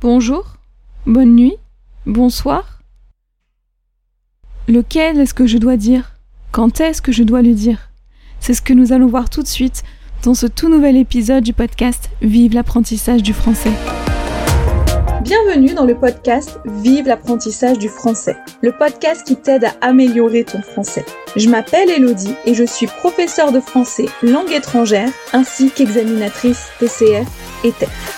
[0.00, 0.44] bonjour,
[1.06, 1.56] bonne nuit,
[2.06, 2.80] bonsoir
[4.68, 6.14] Lequel est-ce que je dois dire?
[6.52, 7.90] Quand est-ce que je dois le dire?
[8.38, 9.82] C'est ce que nous allons voir tout de suite
[10.22, 13.72] dans ce tout nouvel épisode du podcast Vive l'apprentissage du français.
[15.22, 20.62] Bienvenue dans le podcast Vive l'apprentissage du français, le podcast qui t'aide à améliorer ton
[20.62, 21.04] français.
[21.34, 27.26] Je m'appelle Elodie et je suis professeure de français langue étrangère ainsi qu'examinatrice TCF
[27.64, 28.17] et TEF.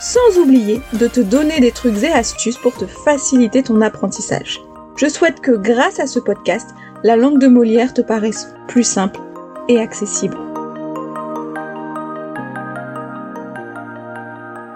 [0.00, 4.60] Sans oublier de te donner des trucs et astuces pour te faciliter ton apprentissage.
[4.96, 6.68] Je souhaite que grâce à ce podcast,
[7.02, 9.20] la langue de Molière te paraisse plus simple
[9.68, 10.36] et accessible.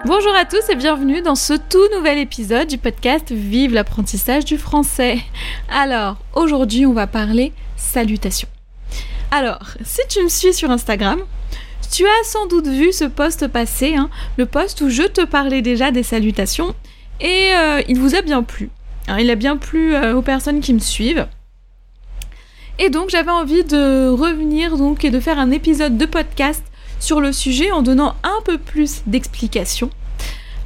[0.05, 4.57] Bonjour à tous et bienvenue dans ce tout nouvel épisode du podcast Vive l'apprentissage du
[4.57, 5.19] français.
[5.69, 8.49] Alors, aujourd'hui, on va parler salutations.
[9.29, 11.19] Alors, si tu me suis sur Instagram,
[11.89, 15.61] tu as sans doute vu ce post passé, hein, le post où je te parlais
[15.61, 16.75] déjà des salutations,
[17.19, 18.69] et euh, il vous a bien plu.
[19.07, 21.27] Hein, il a bien plu euh, aux personnes qui me suivent.
[22.79, 26.63] Et donc j'avais envie de revenir donc et de faire un épisode de podcast
[26.99, 29.91] sur le sujet en donnant un peu plus d'explications.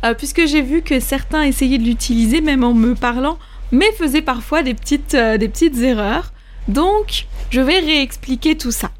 [0.05, 3.37] Euh, puisque j'ai vu que certains essayaient de l'utiliser même en me parlant,
[3.71, 6.31] mais faisaient parfois des petites, des petites erreurs.
[6.67, 8.91] Donc, je vais réexpliquer tout ça.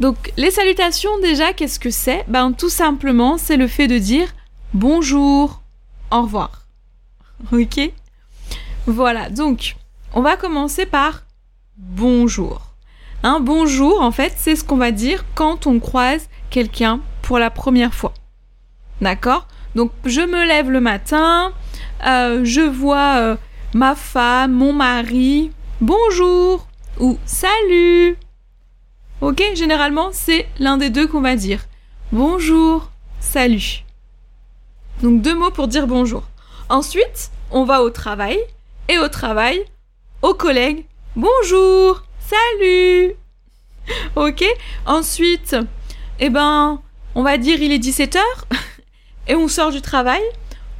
[0.00, 2.24] Donc, les salutations, déjà, qu'est-ce que c'est?
[2.26, 4.28] Ben, tout simplement, c'est le fait de dire
[4.72, 5.62] bonjour,
[6.10, 6.66] au revoir.
[7.52, 7.92] Ok?
[8.86, 9.76] Voilà, donc,
[10.14, 11.22] on va commencer par
[11.76, 12.74] bonjour.
[13.22, 17.50] Un bonjour, en fait, c'est ce qu'on va dire quand on croise quelqu'un pour la
[17.50, 18.14] première fois.
[19.02, 19.46] D'accord?
[19.74, 21.52] Donc, je me lève le matin,
[22.06, 23.36] euh, je vois euh,
[23.74, 25.50] ma femme, mon mari,
[25.80, 26.66] bonjour
[26.98, 28.16] ou salut.
[29.20, 31.66] Ok Généralement, c'est l'un des deux qu'on va dire.
[32.10, 33.84] Bonjour, salut.
[35.02, 36.22] Donc, deux mots pour dire bonjour.
[36.68, 38.38] Ensuite, on va au travail.
[38.88, 39.64] Et au travail,
[40.22, 40.84] aux collègues,
[41.16, 43.14] bonjour, Salut
[44.16, 44.44] Ok
[44.86, 45.56] Ensuite,
[46.18, 46.80] eh ben,
[47.14, 48.18] on va dire il est 17h
[49.28, 50.22] et on sort du travail.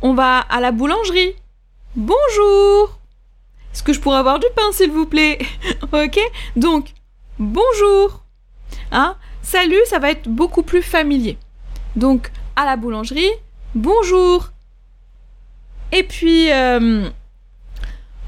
[0.00, 1.34] On va à la boulangerie.
[1.96, 2.98] Bonjour
[3.72, 5.38] Est-ce que je pourrais avoir du pain, s'il vous plaît?
[5.92, 6.18] Ok
[6.56, 6.92] Donc,
[7.38, 8.19] bonjour
[8.92, 9.16] Hein?
[9.42, 11.38] Salut, ça va être beaucoup plus familier.
[11.97, 13.31] Donc, à la boulangerie,
[13.75, 14.50] bonjour
[15.92, 17.09] Et puis, euh,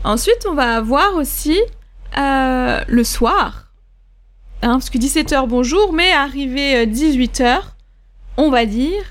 [0.05, 1.61] ensuite, on va avoir aussi
[2.19, 3.73] euh, le soir,
[4.63, 7.59] hein, parce que 17h bonjour, mais arrivé 18h, euh,
[8.37, 9.03] on va dire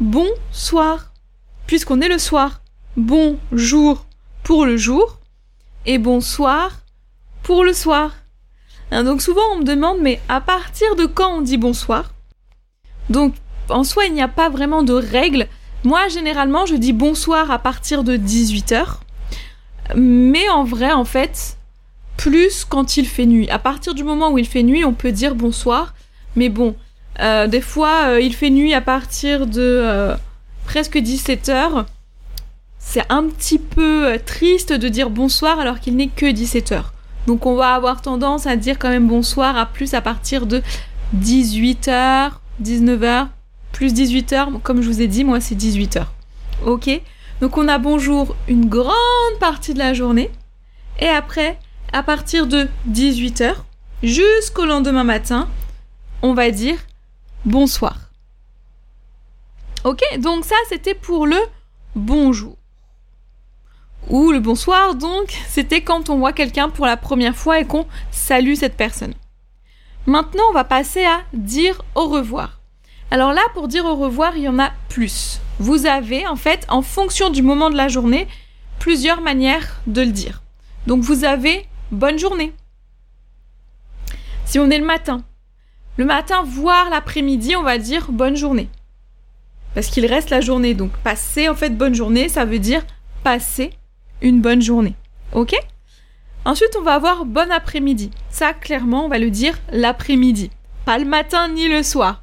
[0.00, 1.12] bonsoir,
[1.66, 2.62] puisqu'on est le soir.
[2.96, 4.04] Bonjour
[4.42, 5.18] pour le jour
[5.86, 6.72] et bonsoir
[7.42, 8.12] pour le soir.
[8.92, 12.12] Hein, donc souvent on me demande mais à partir de quand on dit bonsoir?
[13.08, 13.34] Donc
[13.70, 15.48] en soi il n'y a pas vraiment de règle.
[15.82, 18.84] Moi généralement je dis bonsoir à partir de 18h.
[19.96, 21.56] Mais en vrai en fait
[22.18, 23.48] plus quand il fait nuit.
[23.50, 25.94] À partir du moment où il fait nuit, on peut dire bonsoir.
[26.36, 26.76] Mais bon,
[27.20, 30.14] euh, des fois, euh, il fait nuit à partir de euh,
[30.64, 31.86] presque 17h.
[32.78, 36.82] C'est un petit peu triste de dire bonsoir alors qu'il n'est que 17h.
[37.26, 40.62] Donc on va avoir tendance à dire quand même bonsoir à plus à partir de
[41.16, 43.28] 18h, 19h,
[43.72, 44.60] plus 18h.
[44.62, 46.04] Comme je vous ai dit, moi c'est 18h.
[46.66, 46.88] Ok?
[47.40, 48.94] Donc on a bonjour une grande
[49.40, 50.30] partie de la journée.
[51.00, 51.58] Et après,
[51.92, 53.54] à partir de 18h
[54.02, 55.48] jusqu'au lendemain matin,
[56.22, 56.76] on va dire
[57.44, 57.96] bonsoir.
[59.84, 61.38] Ok, donc ça c'était pour le
[61.96, 62.56] bonjour.
[64.08, 67.86] Ou le bonsoir, donc, c'était quand on voit quelqu'un pour la première fois et qu'on
[68.10, 69.14] salue cette personne.
[70.06, 72.60] Maintenant, on va passer à dire au revoir.
[73.12, 75.40] Alors là, pour dire au revoir, il y en a plus.
[75.58, 78.26] Vous avez, en fait, en fonction du moment de la journée,
[78.78, 80.42] plusieurs manières de le dire.
[80.86, 82.52] Donc vous avez bonne journée.
[84.44, 85.22] Si on est le matin,
[85.98, 88.68] le matin, voire l'après-midi, on va dire bonne journée.
[89.74, 90.74] Parce qu'il reste la journée.
[90.74, 92.82] Donc passer, en fait, bonne journée, ça veut dire
[93.22, 93.70] passer
[94.22, 94.94] une bonne journée.
[95.32, 95.54] Ok?
[96.44, 98.10] Ensuite, on va avoir bon après-midi.
[98.30, 100.50] Ça, clairement, on va le dire l'après-midi.
[100.84, 102.22] Pas le matin ni le soir.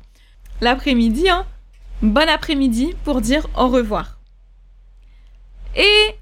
[0.61, 1.45] L'après-midi, hein
[2.01, 4.19] Bon après-midi pour dire au revoir.
[5.75, 6.15] Et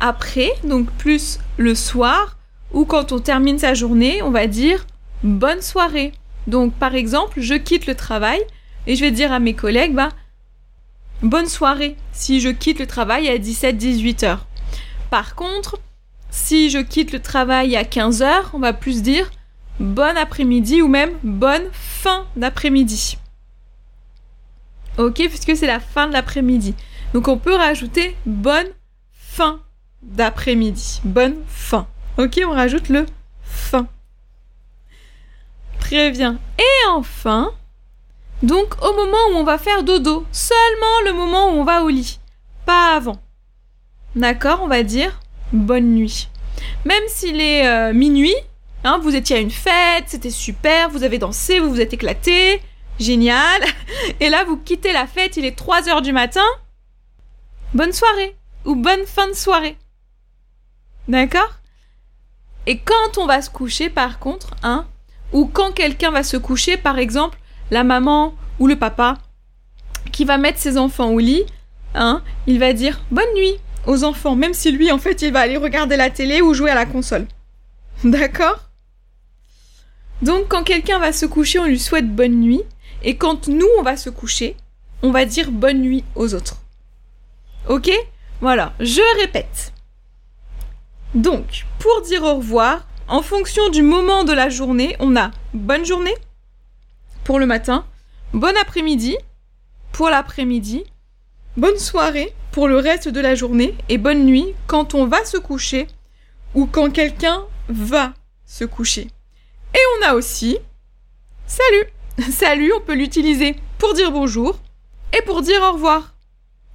[0.00, 2.36] après, donc plus le soir,
[2.72, 4.86] ou quand on termine sa journée, on va dire
[5.22, 6.12] bonne soirée.
[6.46, 8.40] Donc par exemple, je quitte le travail
[8.86, 10.10] et je vais dire à mes collègues, bah,
[11.22, 14.46] bonne soirée si je quitte le travail à 17-18 heures.
[15.10, 15.78] Par contre,
[16.30, 19.30] si je quitte le travail à 15 heures, on va plus dire
[19.80, 23.18] bon après-midi ou même bonne fin d'après-midi.
[24.98, 26.74] Ok, puisque c'est la fin de l'après-midi.
[27.14, 28.68] Donc on peut rajouter bonne
[29.12, 29.60] fin
[30.02, 31.00] d'après-midi.
[31.04, 31.86] Bonne fin.
[32.18, 33.06] Ok, on rajoute le
[33.42, 33.86] fin.
[35.78, 36.38] Très bien.
[36.58, 37.52] Et enfin,
[38.42, 41.88] donc au moment où on va faire dodo, seulement le moment où on va au
[41.88, 42.18] lit,
[42.66, 43.22] pas avant.
[44.16, 45.20] D'accord, on va dire
[45.52, 46.28] bonne nuit.
[46.84, 48.34] Même s'il est euh, minuit,
[48.84, 52.60] hein, vous étiez à une fête, c'était super, vous avez dansé, vous vous êtes éclaté,
[52.98, 53.62] génial.
[54.20, 56.44] Et là, vous quittez la fête, il est 3 heures du matin.
[57.74, 59.76] Bonne soirée ou bonne fin de soirée.
[61.06, 61.50] D'accord?
[62.66, 64.86] Et quand on va se coucher, par contre, hein,
[65.32, 67.38] ou quand quelqu'un va se coucher, par exemple,
[67.70, 69.14] la maman ou le papa,
[70.12, 71.44] qui va mettre ses enfants au lit,
[71.94, 73.56] hein, il va dire bonne nuit
[74.04, 76.74] enfants, même si lui, en fait, il va aller regarder la télé ou jouer à
[76.74, 77.26] la console.
[78.04, 78.68] D'accord?
[80.22, 82.62] Donc, quand quelqu'un va se coucher, on lui souhaite bonne nuit,
[83.02, 84.56] et quand nous, on va se coucher,
[85.02, 86.56] on va dire bonne nuit aux autres.
[87.68, 87.90] Ok?
[88.40, 89.72] Voilà, je répète.
[91.14, 95.84] Donc, pour dire au revoir, en fonction du moment de la journée, on a bonne
[95.84, 96.14] journée
[97.24, 97.84] pour le matin,
[98.32, 99.16] bon après-midi
[99.92, 100.84] pour l'après-midi,
[101.56, 105.36] bonne soirée pour le reste de la journée et bonne nuit quand on va se
[105.36, 105.86] coucher
[106.56, 108.14] ou quand quelqu'un va
[108.46, 109.06] se coucher.
[109.74, 110.58] Et on a aussi
[111.46, 111.84] salut.
[112.32, 114.58] Salut, on peut l'utiliser pour dire bonjour
[115.16, 116.16] et pour dire au revoir.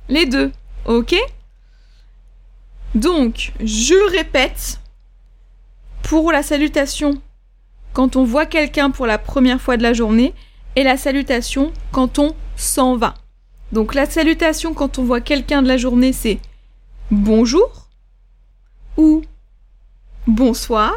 [0.07, 0.53] Les deux,
[0.85, 1.18] ok?
[2.95, 4.79] Donc, je répète,
[6.01, 7.21] pour la salutation,
[7.91, 10.33] quand on voit quelqu'un pour la première fois de la journée,
[10.77, 13.15] et la salutation quand on s'en va.
[13.73, 16.39] Donc la salutation quand on voit quelqu'un de la journée, c'est
[17.09, 17.87] bonjour
[18.97, 19.23] ou
[20.27, 20.93] bonsoir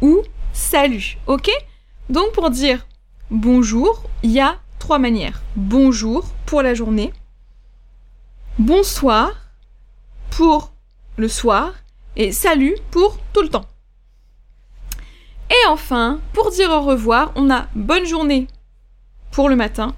[0.00, 0.22] ou
[0.52, 1.18] salut.
[1.26, 1.50] Ok?
[2.08, 2.86] Donc pour dire
[3.32, 5.42] bonjour, il y a trois manières.
[5.56, 7.12] Bonjour pour la journée.
[8.60, 9.32] Bonsoir
[10.30, 10.70] pour
[11.16, 11.74] le soir
[12.14, 13.66] et salut pour tout le temps.
[15.50, 18.46] Et enfin, pour dire au revoir, on a bonne journée
[19.32, 19.96] pour le matin,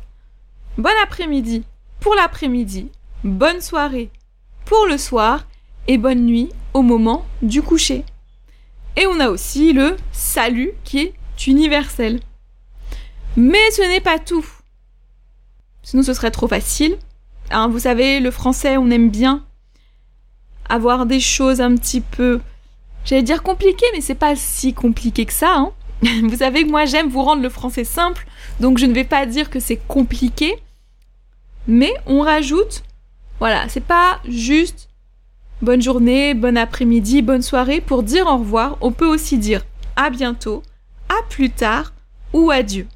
[0.79, 1.65] bon après-midi
[2.01, 2.91] pour l'après-midi,
[3.25, 4.11] bonne soirée
[4.65, 5.47] pour le soir
[5.87, 8.05] et bonne nuit au moment du coucher.
[8.97, 11.15] Et on a aussi le salut qui est
[11.47, 12.21] universel.
[13.37, 14.45] Mais ce n'est pas tout.
[15.83, 16.99] Sinon ce serait trop facile.
[17.51, 19.45] Hein, vous savez, le français, on aime bien
[20.69, 22.41] avoir des choses un petit peu,
[23.05, 25.55] j'allais dire compliquées, mais c'est pas si compliqué que ça.
[25.57, 25.73] Hein.
[26.25, 28.27] vous savez que moi j'aime vous rendre le français simple,
[28.61, 30.59] donc je ne vais pas dire que c'est compliqué,
[31.69, 32.83] mais on rajoute,
[33.39, 34.89] voilà, c'est pas juste
[35.61, 38.79] bonne journée, bon après-midi, bonne soirée pour dire au revoir.
[38.81, 40.63] On peut aussi dire à bientôt,
[41.09, 41.93] à plus tard
[42.33, 42.89] ou adieu.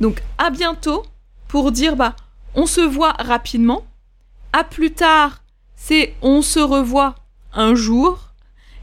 [0.00, 1.02] Donc à bientôt
[1.48, 2.14] pour dire bah
[2.54, 3.84] on se voit rapidement.
[4.52, 5.42] À plus tard
[5.74, 7.16] c'est on se revoit
[7.52, 8.32] un jour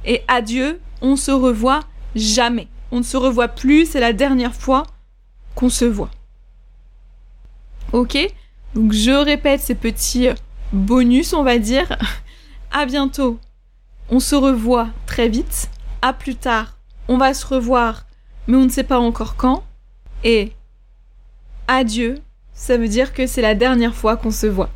[0.06, 1.82] et adieu, on se revoit
[2.14, 2.68] jamais.
[2.92, 4.84] On ne se revoit plus, c'est la dernière fois
[5.56, 6.12] qu'on se voit.
[7.94, 8.18] Ok?
[8.76, 10.30] Donc je répète ces petits
[10.72, 11.98] bonus, on va dire.
[12.72, 13.40] À bientôt.
[14.12, 15.70] On se revoit très vite.
[16.02, 16.78] À plus tard.
[17.08, 18.06] On va se revoir,
[18.48, 19.64] mais on ne sait pas encore quand.
[20.24, 20.52] Et
[21.68, 22.20] adieu,
[22.54, 24.70] ça veut dire que c'est la dernière fois qu'on se voit.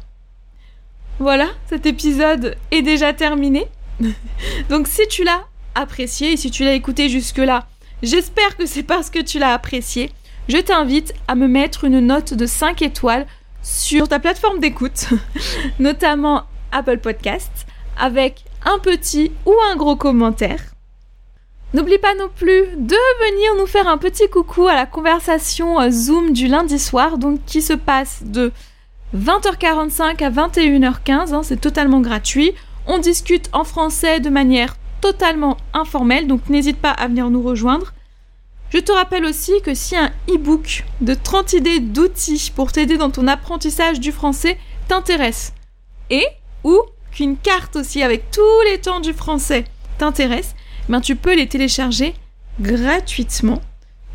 [1.20, 3.68] Voilà, cet épisode est déjà terminé.
[4.70, 5.44] Donc si tu l'as
[5.76, 7.68] apprécié et si tu l'as écouté jusque-là,
[8.02, 10.12] j'espère que c'est parce que tu l'as apprécié.
[10.50, 13.28] Je t'invite à me mettre une note de 5 étoiles
[13.64, 15.08] sur ta plateforme d'écoute,
[15.80, 17.66] notamment Apple Podcasts,
[18.00, 20.60] avec un petit ou un gros commentaire.
[21.74, 25.90] N'oublie pas non plus de venir nous faire un petit coucou à la conversation euh,
[25.90, 28.52] Zoom du lundi soir, donc qui se passe de
[29.16, 32.54] 20h45 à 21h15, hein, c'est totalement gratuit.
[32.86, 37.94] On discute en français de manière totalement informelle, donc n'hésite pas à venir nous rejoindre.
[38.74, 43.12] Je te rappelle aussi que si un e-book de 30 idées d'outils pour t'aider dans
[43.12, 45.54] ton apprentissage du français t'intéresse,
[46.10, 46.26] et
[46.64, 49.66] ou qu'une carte aussi avec tous les temps du français
[50.00, 50.56] t'intéresse,
[50.90, 52.16] ben tu peux les télécharger
[52.60, 53.62] gratuitement.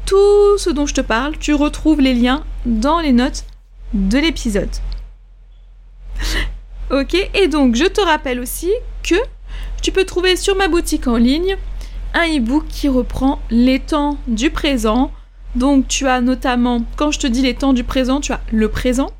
[0.06, 3.44] Tout ce dont je te parle, tu retrouves les liens dans les notes
[3.92, 4.74] de l'épisode.
[6.90, 8.72] ok, et donc je te rappelle aussi
[9.04, 9.14] que
[9.82, 11.56] tu peux trouver sur ma boutique en ligne
[12.14, 15.12] un e-book qui reprend les temps du présent.
[15.54, 18.68] Donc tu as notamment, quand je te dis les temps du présent, tu as le
[18.68, 19.10] présent,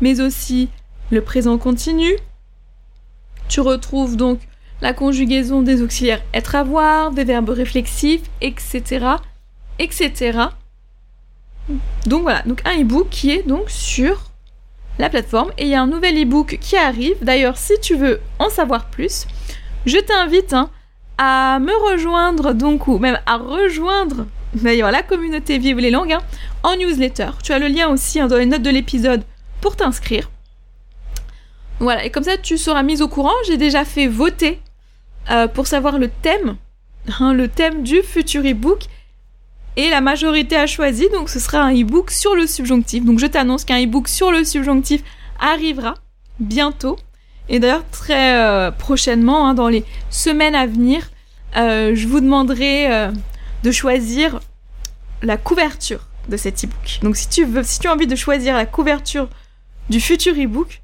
[0.00, 0.68] mais aussi
[1.10, 2.16] le présent continu.
[3.48, 4.40] Tu retrouves donc
[4.80, 9.06] la conjugaison des auxiliaires être avoir, des verbes réflexifs, etc.
[9.78, 10.38] etc.
[12.06, 14.30] Donc voilà, donc un e-book qui est donc sur
[14.98, 17.16] la plateforme et il y a un nouvel e-book qui arrive.
[17.22, 19.26] D'ailleurs, si tu veux en savoir plus,
[19.86, 20.70] je t'invite hein,
[21.18, 26.22] à me rejoindre donc ou même à rejoindre d'ailleurs la communauté Vive les langues hein,
[26.62, 27.30] en newsletter.
[27.42, 29.22] Tu as le lien aussi hein, dans les notes de l'épisode
[29.60, 30.30] pour t'inscrire.
[31.80, 33.34] Voilà, et comme ça tu seras mise au courant.
[33.46, 34.60] J'ai déjà fait voter
[35.30, 36.56] euh, pour savoir le thème,
[37.20, 38.84] le thème du futur e-book.
[39.76, 43.04] Et la majorité a choisi, donc ce sera un e-book sur le subjonctif.
[43.04, 45.02] Donc je t'annonce qu'un e-book sur le subjonctif
[45.40, 45.94] arrivera
[46.38, 46.96] bientôt.
[47.48, 51.10] Et d'ailleurs, très euh, prochainement, hein, dans les semaines à venir,
[51.56, 53.12] euh, je vous demanderai euh,
[53.62, 54.40] de choisir
[55.22, 57.00] la couverture de cet e-book.
[57.02, 59.28] Donc si tu veux, si tu as envie de choisir la couverture
[59.90, 60.80] du futur e-book,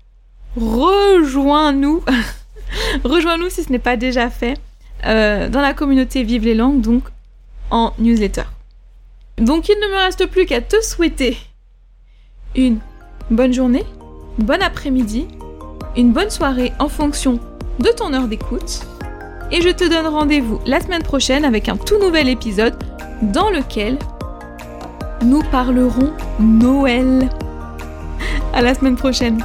[0.56, 2.04] rejoins-nous.
[3.04, 4.58] rejoins-nous si ce n'est pas déjà fait
[5.02, 7.04] dans la communauté Vive les langues, donc
[7.70, 8.42] en newsletter.
[9.38, 11.38] Donc il ne me reste plus qu'à te souhaiter
[12.54, 12.80] une
[13.30, 13.84] bonne journée,
[14.38, 15.26] bon après-midi
[15.96, 17.38] une bonne soirée en fonction
[17.78, 18.80] de ton heure d'écoute.
[19.52, 22.74] Et je te donne rendez-vous la semaine prochaine avec un tout nouvel épisode
[23.22, 23.98] dans lequel
[25.22, 27.28] nous parlerons Noël.
[28.52, 29.44] À la semaine prochaine.